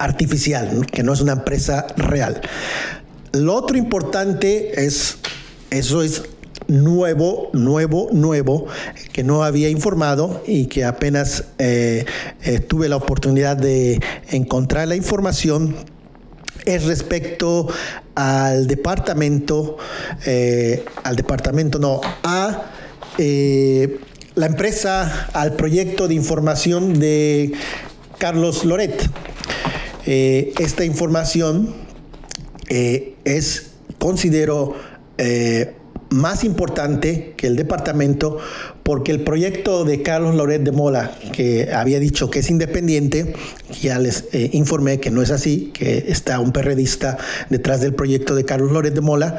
artificial, 0.00 0.86
que 0.86 1.02
no 1.02 1.12
es 1.12 1.20
una 1.20 1.32
empresa 1.32 1.86
real. 1.96 2.40
Lo 3.32 3.54
otro 3.54 3.76
importante 3.76 4.84
es, 4.84 5.18
eso 5.70 6.02
es 6.02 6.24
nuevo, 6.66 7.50
nuevo, 7.52 8.08
nuevo, 8.12 8.66
que 9.12 9.22
no 9.22 9.44
había 9.44 9.68
informado 9.68 10.42
y 10.46 10.66
que 10.66 10.84
apenas 10.84 11.44
eh, 11.58 12.06
eh, 12.42 12.60
tuve 12.60 12.88
la 12.88 12.96
oportunidad 12.96 13.56
de 13.56 14.00
encontrar 14.30 14.88
la 14.88 14.96
información 14.96 15.76
es 16.64 16.84
respecto 16.84 17.68
al 18.14 18.66
departamento, 18.66 19.78
eh, 20.26 20.84
al 21.04 21.16
departamento 21.16 21.78
no, 21.78 22.00
a 22.22 22.70
la 23.16 24.46
empresa, 24.46 25.28
al 25.34 25.52
proyecto 25.54 26.08
de 26.08 26.14
información 26.14 26.98
de 26.98 27.52
Carlos 28.18 28.64
Loret. 28.64 29.10
Eh, 30.06 30.52
esta 30.58 30.84
información 30.84 31.74
eh, 32.68 33.14
es, 33.24 33.72
considero, 33.98 34.74
eh, 35.18 35.74
más 36.10 36.42
importante 36.42 37.34
que 37.36 37.46
el 37.46 37.54
departamento 37.54 38.38
porque 38.82 39.12
el 39.12 39.22
proyecto 39.22 39.84
de 39.84 40.02
Carlos 40.02 40.34
Loret 40.34 40.62
de 40.62 40.72
Mola, 40.72 41.16
que 41.32 41.72
había 41.72 42.00
dicho 42.00 42.30
que 42.30 42.40
es 42.40 42.50
independiente, 42.50 43.34
ya 43.80 44.00
les 44.00 44.24
informé 44.32 44.98
que 44.98 45.12
no 45.12 45.22
es 45.22 45.30
así, 45.30 45.70
que 45.72 46.06
está 46.08 46.40
un 46.40 46.50
perredista 46.50 47.16
detrás 47.48 47.80
del 47.80 47.94
proyecto 47.94 48.34
de 48.34 48.44
Carlos 48.44 48.72
Loret 48.72 48.92
de 48.92 49.00
Mola, 49.00 49.38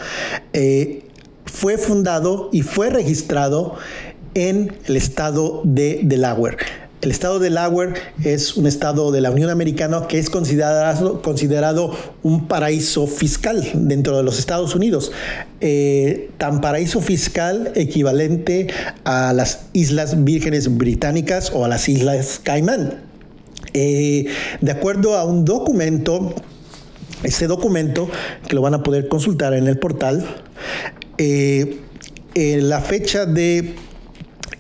fue 1.43 1.77
fundado 1.77 2.47
y 2.53 2.61
fue 2.61 2.89
registrado 2.89 3.75
en 4.33 4.73
el 4.85 4.95
estado 4.95 5.61
de 5.65 5.99
Delaware. 6.03 6.57
El 7.01 7.10
estado 7.10 7.39
de 7.39 7.50
Delaware 7.50 7.93
es 8.24 8.58
un 8.58 8.67
estado 8.67 9.12
de 9.12 9.22
la 9.22 9.31
Unión 9.31 9.50
Americana 9.50 10.05
que 10.08 10.20
es 10.20 10.29
considerado, 10.29 11.24
considerado 11.24 11.98
un 12.22 12.48
paraíso 12.48 13.08
fiscal 13.08 13.67
dentro 13.74 14.17
de 14.17 14.24
los 14.24 14.38
Estados 14.38 14.75
Unidos. 14.75 15.12
Eh, 15.62 16.29
tan 16.38 16.62
paraíso 16.62 17.01
fiscal 17.01 17.72
equivalente 17.74 18.67
a 19.03 19.34
las 19.34 19.65
Islas 19.74 20.24
Vírgenes 20.24 20.77
Británicas 20.77 21.51
o 21.51 21.65
a 21.65 21.67
las 21.67 21.89
Islas 21.89 22.39
Caimán. 22.43 23.01
Eh, 23.74 24.27
de 24.62 24.72
acuerdo 24.72 25.17
a 25.17 25.25
un 25.25 25.43
documento, 25.43 26.36
este 27.24 27.48
documento 27.48 28.12
que 28.48 28.53
lo 28.53 28.62
van 28.62 28.75
a 28.75 28.84
poder 28.84 29.08
consultar 29.08 29.55
en 29.55 29.65
el 29.65 29.79
portal, 29.79 30.24
eh, 31.17 31.79
la 32.36 32.79
fecha 32.81 33.25
de 33.25 33.74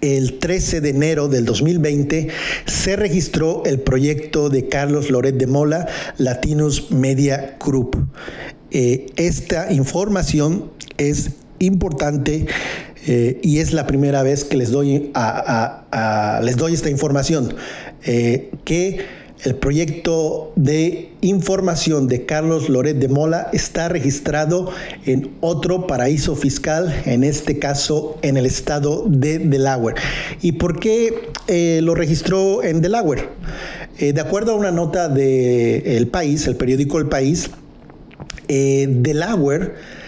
el 0.01 0.39
13 0.39 0.81
de 0.81 0.89
enero 0.89 1.27
del 1.27 1.45
2020 1.45 2.27
se 2.65 2.95
registró 2.95 3.63
el 3.65 3.79
proyecto 3.79 4.49
de 4.49 4.67
Carlos 4.67 5.09
Loret 5.09 5.35
de 5.35 5.47
Mola, 5.47 5.87
Latinus 6.17 6.91
Media 6.91 7.57
Group. 7.63 8.07
Eh, 8.71 9.07
esta 9.15 9.71
información 9.71 10.71
es 10.97 11.31
importante 11.59 12.47
eh, 13.07 13.39
y 13.41 13.59
es 13.59 13.73
la 13.73 13.87
primera 13.87 14.23
vez 14.23 14.43
que 14.43 14.57
les 14.57 14.71
doy, 14.71 15.11
les 16.43 16.57
doy 16.57 16.73
esta 16.73 16.89
información, 16.89 17.55
eh, 18.03 18.51
que 18.65 19.20
el 19.43 19.55
proyecto 19.55 20.53
de 20.55 21.09
información 21.21 22.07
de 22.07 22.25
Carlos 22.25 22.69
Loret 22.69 22.97
de 22.97 23.07
Mola 23.07 23.49
está 23.53 23.89
registrado 23.89 24.69
en 25.05 25.31
otro 25.41 25.87
paraíso 25.87 26.35
fiscal, 26.35 26.93
en 27.05 27.23
este 27.23 27.57
caso 27.57 28.17
en 28.21 28.37
el 28.37 28.45
estado 28.45 29.05
de 29.07 29.39
Delaware. 29.39 29.95
¿Y 30.41 30.53
por 30.53 30.79
qué 30.79 31.31
eh, 31.47 31.79
lo 31.81 31.95
registró 31.95 32.63
en 32.63 32.81
Delaware? 32.81 33.29
Eh, 33.97 34.13
de 34.13 34.21
acuerdo 34.21 34.51
a 34.51 34.55
una 34.55 34.71
nota 34.71 35.09
de 35.09 35.97
El 35.97 36.07
País, 36.07 36.45
el 36.47 36.55
periódico 36.55 36.99
El 36.99 37.07
País, 37.07 37.49
eh, 38.47 38.87
Delaware 38.89 40.01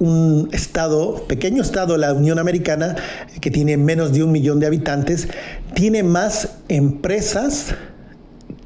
un 0.00 0.50
estado, 0.52 1.24
pequeño 1.26 1.62
estado 1.62 1.94
de 1.94 2.00
la 2.00 2.12
Unión 2.12 2.38
Americana, 2.38 2.94
que 3.40 3.50
tiene 3.50 3.78
menos 3.78 4.12
de 4.12 4.22
un 4.22 4.30
millón 4.30 4.60
de 4.60 4.66
habitantes, 4.66 5.28
tiene 5.72 6.02
más 6.02 6.56
empresas 6.68 7.74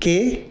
que 0.00 0.50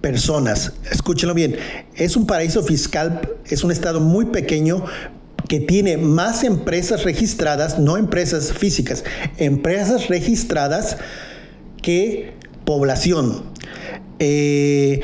personas. 0.00 0.72
Escúchenlo 0.92 1.34
bien, 1.34 1.56
es 1.96 2.16
un 2.16 2.26
paraíso 2.26 2.62
fiscal, 2.62 3.22
es 3.46 3.64
un 3.64 3.72
estado 3.72 4.00
muy 4.00 4.26
pequeño 4.26 4.84
que 5.48 5.60
tiene 5.60 5.96
más 5.96 6.44
empresas 6.44 7.04
registradas, 7.04 7.78
no 7.78 7.96
empresas 7.96 8.52
físicas, 8.52 9.04
empresas 9.38 10.08
registradas 10.08 10.96
que 11.82 12.34
población. 12.64 13.44
Eh, 14.18 15.00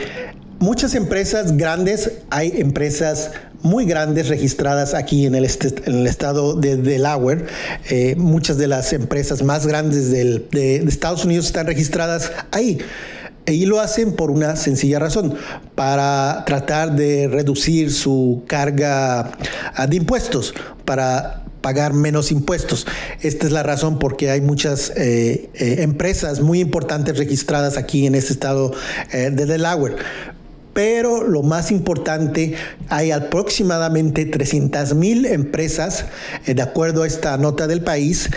muchas 0.59 0.95
empresas 0.95 1.57
grandes, 1.57 2.13
hay 2.31 2.53
empresas 2.57 3.33
muy 3.63 3.85
grandes 3.85 4.29
registradas 4.29 4.95
aquí 4.95 5.27
en 5.27 5.37
el, 5.37 5.45
estado 5.45 6.55
de 6.55 6.77
Delaware. 6.77 7.47
Eh, 7.89 8.17
muchas 8.17 8.59
de 8.59 8.67
las 8.67 8.93
empresas 8.93 9.43
más 9.43 9.67
grandes 9.67 10.11
de 10.11 10.85
Estados 10.89 11.25
Unidos 11.25 11.47
están 11.47 11.67
registradas 11.67 12.33
ahí. 12.51 12.79
Y 13.47 13.67
lo 13.67 13.81
hacen 13.81 14.13
por 14.13 14.31
una 14.31 14.55
sencilla 14.57 14.99
razón, 15.01 15.35
para 15.75 16.45
tratar 16.47 16.95
de 16.95 17.27
reducir 17.27 17.93
su 17.93 18.45
carga 18.47 19.33
ah, 19.75 19.87
de 19.89 19.97
impuestos, 19.97 20.55
para 20.85 21.43
pagar 21.63 21.95
menos 21.95 22.31
impuestos. 22.31 22.87
Esta 23.21 23.47
es 23.47 23.53
la 23.53 23.63
razón 23.63 23.99
porque 23.99 24.31
hay 24.31 24.43
muchas 24.43 24.93
eh, 24.97 25.49
eh, 25.55 25.77
empresas 25.79 26.41
muy 26.41 26.61
importantes 26.61 27.17
registradas 27.17 27.79
aquí 27.79 28.07
en 28.07 28.15
este 28.15 28.35
estado 28.35 28.73
eh, 29.13 29.31
de 29.33 29.47
Delaware. 29.47 29.97
Pero 30.75 31.27
lo 31.27 31.43
más 31.43 31.71
importante, 31.71 32.55
hay 32.89 33.11
aproximadamente 33.11 34.25
300 34.25 34.95
mil 34.95 35.27
empresas, 35.27 36.07
de 36.47 36.63
acuerdo 36.63 37.03
a 37.03 37.07
esta 37.07 37.37
nota 37.37 37.67
del 37.67 37.83
país, 37.83 38.31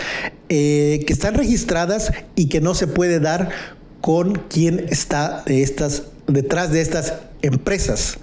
que 0.46 1.06
están 1.08 1.32
registradas 1.32 2.12
y 2.34 2.50
que 2.50 2.60
no 2.60 2.74
se 2.74 2.88
puede 2.88 3.20
dar 3.20 3.48
con 4.06 4.34
quién 4.48 4.86
está 4.88 5.42
detrás 6.28 6.70
de 6.70 6.80
estas 6.80 7.14
empresas. 7.42 8.18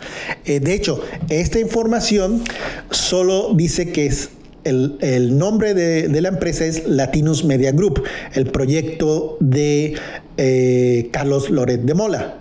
Eh, 0.45 0.61
de 0.61 0.75
hecho, 0.75 1.01
esta 1.27 1.59
información 1.59 2.41
solo 2.89 3.53
dice 3.53 3.91
que 3.91 4.05
es 4.05 4.29
el, 4.63 5.37
nombre 5.37 5.73
de, 5.73 6.21
la 6.21 6.29
empresa 6.29 6.63
es 6.63 6.87
Latinus 6.87 7.43
Media 7.43 7.73
Group, 7.73 8.01
el 8.33 8.45
proyecto 8.45 9.35
de 9.41 9.95
eh, 10.37 11.09
Carlos 11.11 11.49
Loret 11.49 11.81
de 11.81 11.93
Mola. 11.93 12.37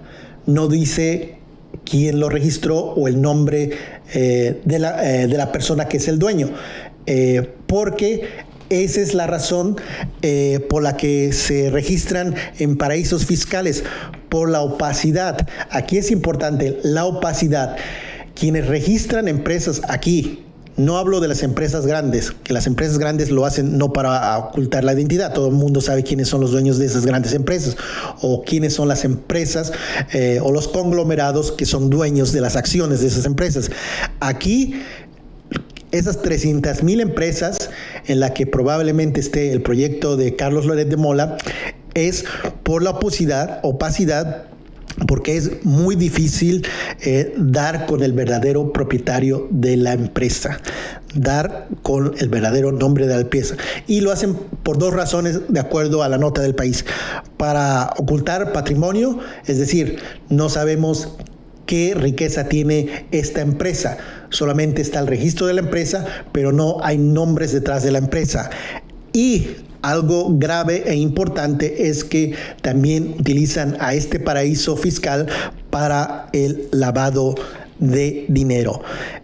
No 0.47 0.69
dice 0.69 1.39
quién 1.85 2.21
lo 2.21 2.29
registró 2.29 2.79
o 2.79 3.09
el 3.09 3.21
nombre 3.21 3.71
eh, 4.15 4.61
de, 4.65 4.79
la, 4.79 5.03
de, 5.03 5.37
la, 5.37 5.51
persona 5.51 5.89
que 5.89 5.97
es 5.97 6.07
el 6.07 6.21
dueño. 6.21 6.51
porque 7.67 8.23
esa 8.73 9.01
es 9.01 9.15
la 9.15 9.27
razón 9.27 9.77
eh, 10.23 10.65
por 10.69 10.83
la 10.83 10.97
que 10.97 11.33
se 11.33 11.71
registran 11.71 12.35
en 12.59 12.77
paraísos 12.77 13.27
fiscales, 13.27 13.85
por 14.29 14.49
la 14.49 14.63
opacidad. 14.63 15.47
Aquí 15.71 15.99
es 15.99 16.11
importante 16.11 16.79
la 16.83 17.05
opacidad. 17.05 17.77
Quienes 18.35 18.67
registran 18.67 19.29
empresas 19.29 19.83
aquí, 19.89 20.43
no 20.77 20.97
hablo 20.97 21.21
de 21.21 21.29
las 21.29 21.43
empresas 21.43 21.87
grandes, 21.87 22.33
que 22.43 22.55
las 22.55 22.67
empresas 22.67 22.99
grandes 22.99 23.31
lo 23.31 23.45
hacen 23.45 23.77
no 23.77 23.93
para 23.93 24.39
ocultar 24.39 24.85
la 24.85 24.95
identidad, 24.95 25.35
todo 25.35 25.49
el 25.49 25.55
mundo 25.55 25.83
sabe 25.83 26.03
quiénes 26.03 26.29
son 26.29 26.41
los 26.41 26.53
dueños 26.53 26.79
de 26.79 26.87
esas 26.87 27.05
grandes 27.05 27.35
empresas 27.35 27.77
o 28.23 28.43
quiénes 28.43 28.73
son 28.73 28.89
las 28.89 29.05
empresas 29.05 29.73
eh, 30.13 30.41
o 30.43 30.51
los 30.51 30.69
conglomerados 30.69 31.53
que 31.53 31.67
son 31.67 31.91
dueños 31.91 32.33
de 32.33 32.41
las 32.41 32.57
acciones 32.57 33.03
de 33.03 33.09
esas 33.09 33.27
empresas. 33.27 33.71
Aquí 34.21 34.75
esas 35.93 36.23
300 36.23 36.83
mil 36.83 37.01
empresas 37.01 37.71
en 38.07 38.21
la 38.21 38.35
que 38.35 38.47
probablemente 38.47 39.21
esté 39.21 39.53
el 39.53 39.63
proyecto 39.63 40.17
de 40.17 40.35
Carlos 40.35 40.67
Loret 40.67 40.89
de 40.89 40.97
Mola 40.97 41.37
es 41.95 42.25
por 42.63 42.83
la 42.83 42.91
opacidad, 42.91 43.61
opacidad 43.63 44.47
porque 45.07 45.37
es 45.37 45.65
muy 45.65 45.97
difícil 45.97 46.67
eh, 47.01 47.35
dar 47.37 47.87
con 47.87 48.03
el 48.03 48.13
verdadero 48.13 48.73
propietario 48.73 49.49
de 49.51 49.77
la 49.77 49.93
empresa, 49.93 50.61
dar 51.15 51.69
con 51.83 52.15
el 52.19 52.29
verdadero 52.29 52.73
nombre 52.73 53.07
de 53.07 53.15
la 53.15 53.21
empresa. 53.23 53.57
Y 53.87 54.01
lo 54.01 54.13
hacen 54.13 54.35
por 54.63 54.79
dos 54.79 54.93
razones 54.93 55.41
de 55.49 55.61
acuerdo 55.61 56.03
a 56.03 56.09
la 56.09 56.19
nota 56.19 56.43
del 56.43 56.55
país. 56.55 56.85
Para 57.37 57.91
ocultar 57.97 58.53
patrimonio, 58.53 59.19
es 59.47 59.59
decir, 59.59 59.99
no 60.29 60.49
sabemos 60.49 61.17
qué 61.67 61.95
riqueza 61.95 62.49
tiene 62.49 63.07
esta 63.13 63.41
empresa. 63.41 63.99
Solamente 64.33 64.83
está 64.83 64.99
el 64.99 65.07
registro 65.07 65.47
de 65.47 65.55
la 65.55 65.61
empresa, 65.61 66.05
pero 66.33 66.51
no 66.53 66.79
hay 66.83 66.99
nombres 66.99 67.53
detrás 67.53 67.85
de 67.85 67.93
la 67.93 67.99
empresa. 67.99 68.51
Y 69.13 69.47
algo 69.83 70.37
grave 70.39 70.85
e 70.87 70.95
importante 70.95 71.89
es 71.89 72.05
que 72.05 72.35
también 72.63 73.15
utilizan 73.19 73.77
a 73.79 73.95
este 73.95 74.19
paraíso 74.19 74.77
fiscal 74.77 75.27
para 75.71 76.29
el 76.33 76.69
lavado 76.71 77.35
de 77.83 78.25
dinero. 78.29 78.81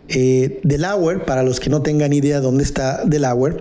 Eh, 0.09 0.61
Delaware, 0.65 1.25
para 1.25 1.43
los 1.43 1.61
que 1.61 1.71
no 1.71 1.83
tengan 1.83 2.13
idea 2.13 2.41
dónde 2.41 2.65
está 2.65 3.05
Delaware, 3.05 3.61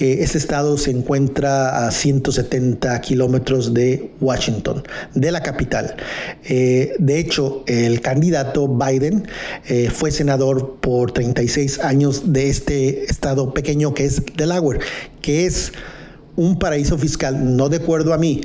eh, 0.00 0.18
este 0.20 0.38
estado 0.38 0.76
se 0.78 0.90
encuentra 0.90 1.86
a 1.86 1.90
170 1.90 3.00
kilómetros 3.02 3.72
de 3.72 4.10
Washington, 4.20 4.82
de 5.14 5.30
la 5.30 5.42
capital. 5.42 5.94
Eh, 6.44 6.94
de 6.98 7.18
hecho, 7.18 7.62
el 7.66 8.00
candidato 8.00 8.68
Biden 8.68 9.28
fue 9.92 10.10
senador 10.10 10.78
por 10.80 11.12
36 11.12 11.78
años 11.80 12.32
de 12.32 12.48
este 12.48 13.04
estado 13.04 13.54
pequeño 13.54 13.94
que 13.94 14.06
es 14.06 14.22
Delaware, 14.36 14.80
que 15.20 15.46
es 15.46 15.72
un 16.36 16.58
paraíso 16.58 16.98
fiscal, 16.98 17.56
no 17.56 17.68
de 17.68 17.76
acuerdo 17.76 18.12
a 18.12 18.18
mí. 18.18 18.40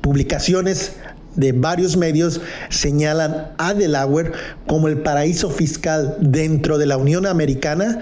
Publicaciones 0.00 0.92
de 1.36 1.52
varios 1.52 1.96
medios 1.96 2.40
señalan 2.68 3.52
a 3.58 3.74
Delaware 3.74 4.32
como 4.66 4.88
el 4.88 4.98
paraíso 4.98 5.50
fiscal 5.50 6.16
dentro 6.20 6.78
de 6.78 6.86
la 6.86 6.96
Unión 6.96 7.26
Americana 7.26 8.00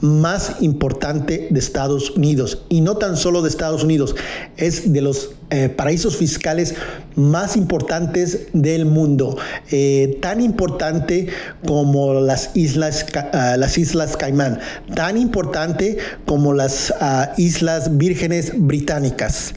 más 0.00 0.56
importante 0.60 1.48
de 1.50 1.58
Estados 1.58 2.10
Unidos. 2.10 2.62
Y 2.68 2.80
no 2.80 2.96
tan 2.96 3.16
solo 3.16 3.42
de 3.42 3.48
Estados 3.48 3.82
Unidos, 3.82 4.14
es 4.56 4.92
de 4.92 5.00
los 5.00 5.30
eh, 5.50 5.70
paraísos 5.70 6.18
fiscales 6.18 6.74
más 7.16 7.56
importantes 7.56 8.48
del 8.52 8.84
mundo. 8.84 9.38
Eh, 9.70 10.18
tan 10.20 10.42
importante 10.42 11.28
como 11.66 12.20
las 12.20 12.50
islas, 12.54 13.06
ah, 13.32 13.56
las 13.58 13.78
islas 13.78 14.18
Caimán, 14.18 14.60
tan 14.94 15.16
importante 15.16 15.96
como 16.26 16.52
las 16.52 16.92
ah, 17.00 17.32
islas 17.38 17.96
vírgenes 17.96 18.52
británicas. 18.56 19.54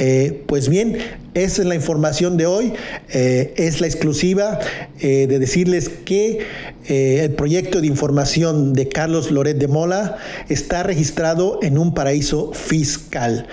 Eh, 0.00 0.42
pues 0.46 0.68
bien, 0.68 0.98
esa 1.34 1.62
es 1.62 1.68
la 1.68 1.76
información 1.76 2.36
de 2.36 2.46
hoy, 2.46 2.72
es 3.08 3.80
la 3.80 3.86
exclusiva 3.86 4.58
de 5.00 5.38
decirles 5.38 5.88
que 5.88 6.40
el 6.88 7.30
proyecto 7.34 7.80
de 7.80 7.86
información 7.86 8.72
de 8.72 8.88
Carlos 8.88 9.30
Loret 9.30 9.56
de 9.56 9.68
Mola 9.68 10.16
está 10.48 10.82
registrado 10.82 11.60
en 11.62 11.78
un 11.78 11.94
paraíso 11.94 12.52
fiscal 12.54 13.46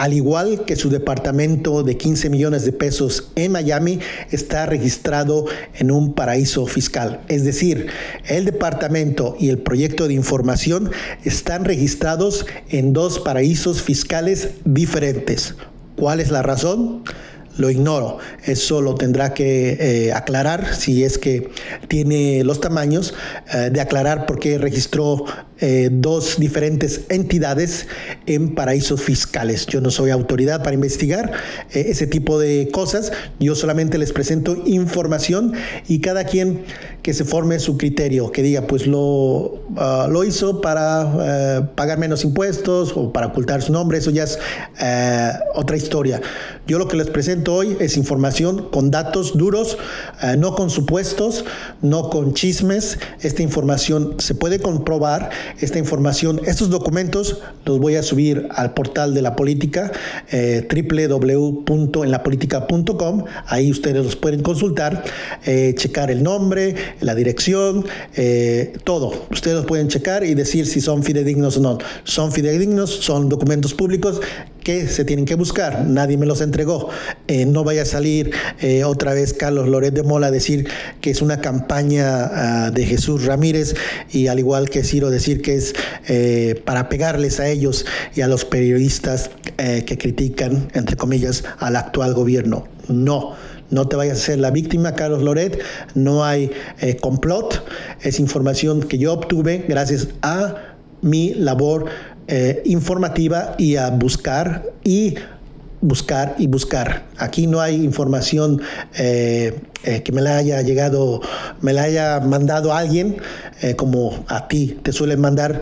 al 0.00 0.14
igual 0.14 0.64
que 0.64 0.76
su 0.76 0.88
departamento 0.88 1.82
de 1.82 1.98
15 1.98 2.30
millones 2.30 2.64
de 2.64 2.72
pesos 2.72 3.32
en 3.34 3.52
Miami, 3.52 3.98
está 4.30 4.64
registrado 4.64 5.44
en 5.74 5.90
un 5.90 6.14
paraíso 6.14 6.64
fiscal. 6.64 7.20
Es 7.28 7.44
decir, 7.44 7.88
el 8.26 8.46
departamento 8.46 9.36
y 9.38 9.50
el 9.50 9.58
proyecto 9.58 10.08
de 10.08 10.14
información 10.14 10.90
están 11.22 11.66
registrados 11.66 12.46
en 12.70 12.94
dos 12.94 13.18
paraísos 13.18 13.82
fiscales 13.82 14.52
diferentes. 14.64 15.54
¿Cuál 15.96 16.20
es 16.20 16.30
la 16.30 16.40
razón? 16.40 17.02
Lo 17.56 17.70
ignoro. 17.70 18.18
Eso 18.44 18.80
lo 18.80 18.94
tendrá 18.94 19.34
que 19.34 19.76
eh, 19.80 20.12
aclarar 20.12 20.74
si 20.74 21.04
es 21.04 21.18
que 21.18 21.50
tiene 21.88 22.44
los 22.44 22.60
tamaños, 22.60 23.14
eh, 23.52 23.70
de 23.72 23.80
aclarar 23.80 24.26
por 24.26 24.38
qué 24.38 24.58
registró 24.58 25.24
eh, 25.62 25.90
dos 25.92 26.36
diferentes 26.38 27.02
entidades 27.10 27.86
en 28.24 28.54
paraísos 28.54 29.02
fiscales. 29.02 29.66
Yo 29.66 29.82
no 29.82 29.90
soy 29.90 30.08
autoridad 30.08 30.62
para 30.62 30.72
investigar 30.72 31.32
eh, 31.70 31.84
ese 31.88 32.06
tipo 32.06 32.38
de 32.38 32.70
cosas, 32.72 33.12
yo 33.38 33.54
solamente 33.54 33.98
les 33.98 34.14
presento 34.14 34.56
información 34.64 35.52
y 35.86 36.00
cada 36.00 36.24
quien 36.24 36.62
que 37.02 37.12
se 37.12 37.26
forme 37.26 37.58
su 37.58 37.76
criterio, 37.76 38.32
que 38.32 38.42
diga, 38.42 38.66
pues 38.66 38.86
lo, 38.86 39.62
ah, 39.76 40.08
lo 40.10 40.24
hizo 40.24 40.62
para 40.62 41.58
eh, 41.58 41.62
pagar 41.74 41.98
menos 41.98 42.24
impuestos 42.24 42.94
o 42.96 43.12
para 43.12 43.26
ocultar 43.26 43.60
su 43.60 43.70
nombre, 43.70 43.98
eso 43.98 44.10
ya 44.10 44.24
es 44.24 44.38
otra 45.54 45.76
historia. 45.76 46.22
Yo 46.66 46.78
lo 46.78 46.88
que 46.88 46.96
les 46.96 47.10
presento 47.10 47.39
hoy 47.48 47.76
es 47.80 47.96
información 47.96 48.68
con 48.70 48.90
datos 48.90 49.36
duros, 49.36 49.78
eh, 50.22 50.36
no 50.36 50.54
con 50.54 50.70
supuestos, 50.70 51.44
no 51.82 52.08
con 52.10 52.34
chismes. 52.34 52.98
Esta 53.20 53.42
información 53.42 54.16
se 54.18 54.34
puede 54.34 54.58
comprobar, 54.58 55.30
esta 55.60 55.78
información, 55.78 56.40
estos 56.46 56.70
documentos 56.70 57.38
los 57.64 57.78
voy 57.78 57.94
a 57.96 58.02
subir 58.02 58.48
al 58.50 58.74
portal 58.74 59.14
de 59.14 59.22
la 59.22 59.36
política, 59.36 59.92
eh, 60.30 60.66
www.enlapolitica.com, 60.70 63.24
ahí 63.46 63.70
ustedes 63.70 64.04
los 64.04 64.16
pueden 64.16 64.42
consultar, 64.42 65.04
eh, 65.46 65.74
checar 65.76 66.10
el 66.10 66.22
nombre, 66.22 66.74
la 67.00 67.14
dirección, 67.14 67.86
eh, 68.16 68.72
todo. 68.84 69.26
Ustedes 69.30 69.56
los 69.56 69.66
pueden 69.66 69.88
checar 69.88 70.24
y 70.24 70.34
decir 70.34 70.66
si 70.66 70.80
son 70.80 71.02
fidedignos 71.02 71.58
o 71.58 71.60
no. 71.60 71.78
Son 72.04 72.32
fidedignos, 72.32 72.90
son 72.90 73.28
documentos 73.28 73.74
públicos 73.74 74.20
que 74.62 74.88
se 74.88 75.04
tienen 75.04 75.24
que 75.24 75.34
buscar. 75.34 75.86
Nadie 75.86 76.16
me 76.16 76.26
los 76.26 76.40
entregó. 76.40 76.90
Eh, 77.30 77.46
no 77.46 77.62
vaya 77.62 77.82
a 77.82 77.84
salir 77.84 78.32
eh, 78.58 78.82
otra 78.82 79.14
vez 79.14 79.32
Carlos 79.34 79.68
Loret 79.68 79.94
de 79.94 80.02
Mola 80.02 80.26
a 80.26 80.30
decir 80.32 80.68
que 81.00 81.10
es 81.10 81.22
una 81.22 81.40
campaña 81.40 82.66
uh, 82.66 82.72
de 82.72 82.84
Jesús 82.84 83.24
Ramírez 83.24 83.76
y 84.10 84.26
al 84.26 84.40
igual 84.40 84.68
que 84.68 84.82
Ciro 84.82 85.10
decir 85.10 85.40
que 85.40 85.54
es 85.54 85.72
eh, 86.08 86.60
para 86.64 86.88
pegarles 86.88 87.38
a 87.38 87.46
ellos 87.46 87.86
y 88.16 88.22
a 88.22 88.26
los 88.26 88.44
periodistas 88.44 89.30
que 89.56 89.98
critican, 89.98 90.70
entre 90.72 90.96
comillas, 90.96 91.44
al 91.58 91.76
actual 91.76 92.14
gobierno. 92.14 92.66
No. 92.88 93.34
No 93.68 93.86
te 93.86 93.94
vayas 93.94 94.18
a 94.18 94.22
ser 94.22 94.38
la 94.38 94.50
víctima, 94.50 94.94
Carlos 94.94 95.22
Loret. 95.22 95.60
No 95.94 96.24
hay 96.24 96.50
complot. 97.00 97.62
Es 98.00 98.18
información 98.18 98.82
que 98.82 98.96
yo 98.96 99.12
obtuve 99.12 99.66
gracias 99.68 100.08
a 100.22 100.76
mi 101.02 101.34
labor 101.34 101.86
informativa 102.64 103.54
y 103.58 103.76
a 103.76 103.90
buscar 103.90 104.72
y 104.82 105.16
buscar 105.80 106.34
y 106.38 106.46
buscar. 106.46 107.06
Aquí 107.16 107.46
no 107.46 107.60
hay 107.60 107.76
información 107.76 108.60
eh, 108.96 109.60
eh, 109.84 110.02
que 110.02 110.12
me 110.12 110.20
la 110.20 110.36
haya 110.36 110.60
llegado, 110.62 111.20
me 111.60 111.72
la 111.72 111.82
haya 111.84 112.20
mandado 112.20 112.74
alguien, 112.74 113.16
eh, 113.62 113.76
como 113.76 114.24
a 114.28 114.48
ti 114.48 114.78
te 114.82 114.92
suelen 114.92 115.20
mandar 115.20 115.60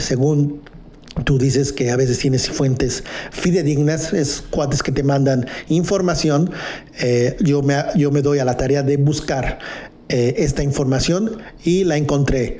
según 0.00 0.62
Tú 1.24 1.36
dices 1.36 1.74
que 1.74 1.90
a 1.90 1.96
veces 1.96 2.18
tienes 2.18 2.48
fuentes 2.48 3.04
fidedignas, 3.30 4.14
es 4.14 4.42
cuates 4.48 4.82
que 4.82 4.92
te 4.92 5.02
mandan 5.02 5.46
información. 5.68 6.50
Yo, 7.38 7.60
me, 7.60 7.76
yo 7.96 8.10
me 8.10 8.22
doy 8.22 8.38
a 8.38 8.46
la 8.46 8.56
tarea 8.56 8.82
de 8.82 8.96
buscar 8.96 9.58
eh, 10.08 10.34
esta 10.38 10.62
información 10.62 11.38
y 11.64 11.84
la 11.84 11.96
encontré. 11.96 12.58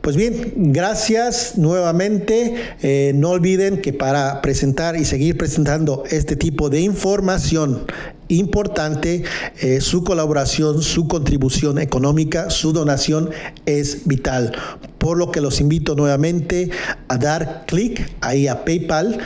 Pues 0.00 0.16
bien, 0.16 0.72
gracias 0.72 1.56
nuevamente. 1.56 2.54
Eh, 2.82 3.12
no 3.14 3.30
olviden 3.30 3.80
que 3.80 3.92
para 3.92 4.40
presentar 4.42 4.96
y 4.96 5.04
seguir 5.04 5.36
presentando 5.36 6.04
este 6.10 6.36
tipo 6.36 6.70
de 6.70 6.80
información 6.80 7.84
importante, 8.28 9.24
eh, 9.60 9.80
su 9.80 10.04
colaboración, 10.04 10.82
su 10.82 11.06
contribución 11.06 11.78
económica, 11.78 12.50
su 12.50 12.72
donación 12.72 13.30
es 13.66 14.06
vital. 14.06 14.52
Por 14.98 15.18
lo 15.18 15.30
que 15.30 15.40
los 15.40 15.60
invito 15.60 15.94
nuevamente 15.94 16.70
a 17.08 17.18
dar 17.18 17.64
clic 17.66 18.10
ahí 18.20 18.48
a 18.48 18.64
PayPal 18.64 19.18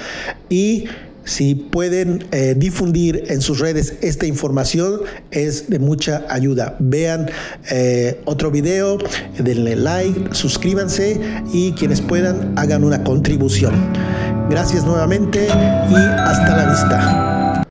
y 0.49 0.87
si 1.25 1.55
pueden 1.55 2.27
eh, 2.31 2.55
difundir 2.57 3.25
en 3.29 3.41
sus 3.41 3.59
redes 3.59 3.95
esta 4.03 4.27
información 4.27 5.01
es 5.31 5.69
de 5.69 5.79
mucha 5.79 6.25
ayuda. 6.29 6.77
Vean 6.79 7.31
eh, 7.71 8.21
otro 8.25 8.51
video, 8.51 8.99
denle 9.39 9.77
like, 9.77 10.35
suscríbanse 10.35 11.21
y 11.53 11.73
quienes 11.73 12.01
puedan 12.01 12.59
hagan 12.59 12.85
una 12.85 13.03
contribución. 13.05 13.75
Gracias 14.51 14.85
nuevamente 14.85 15.47
y 15.47 15.95
hasta 15.95 16.57
la 16.57 16.71
vista. 16.71 17.34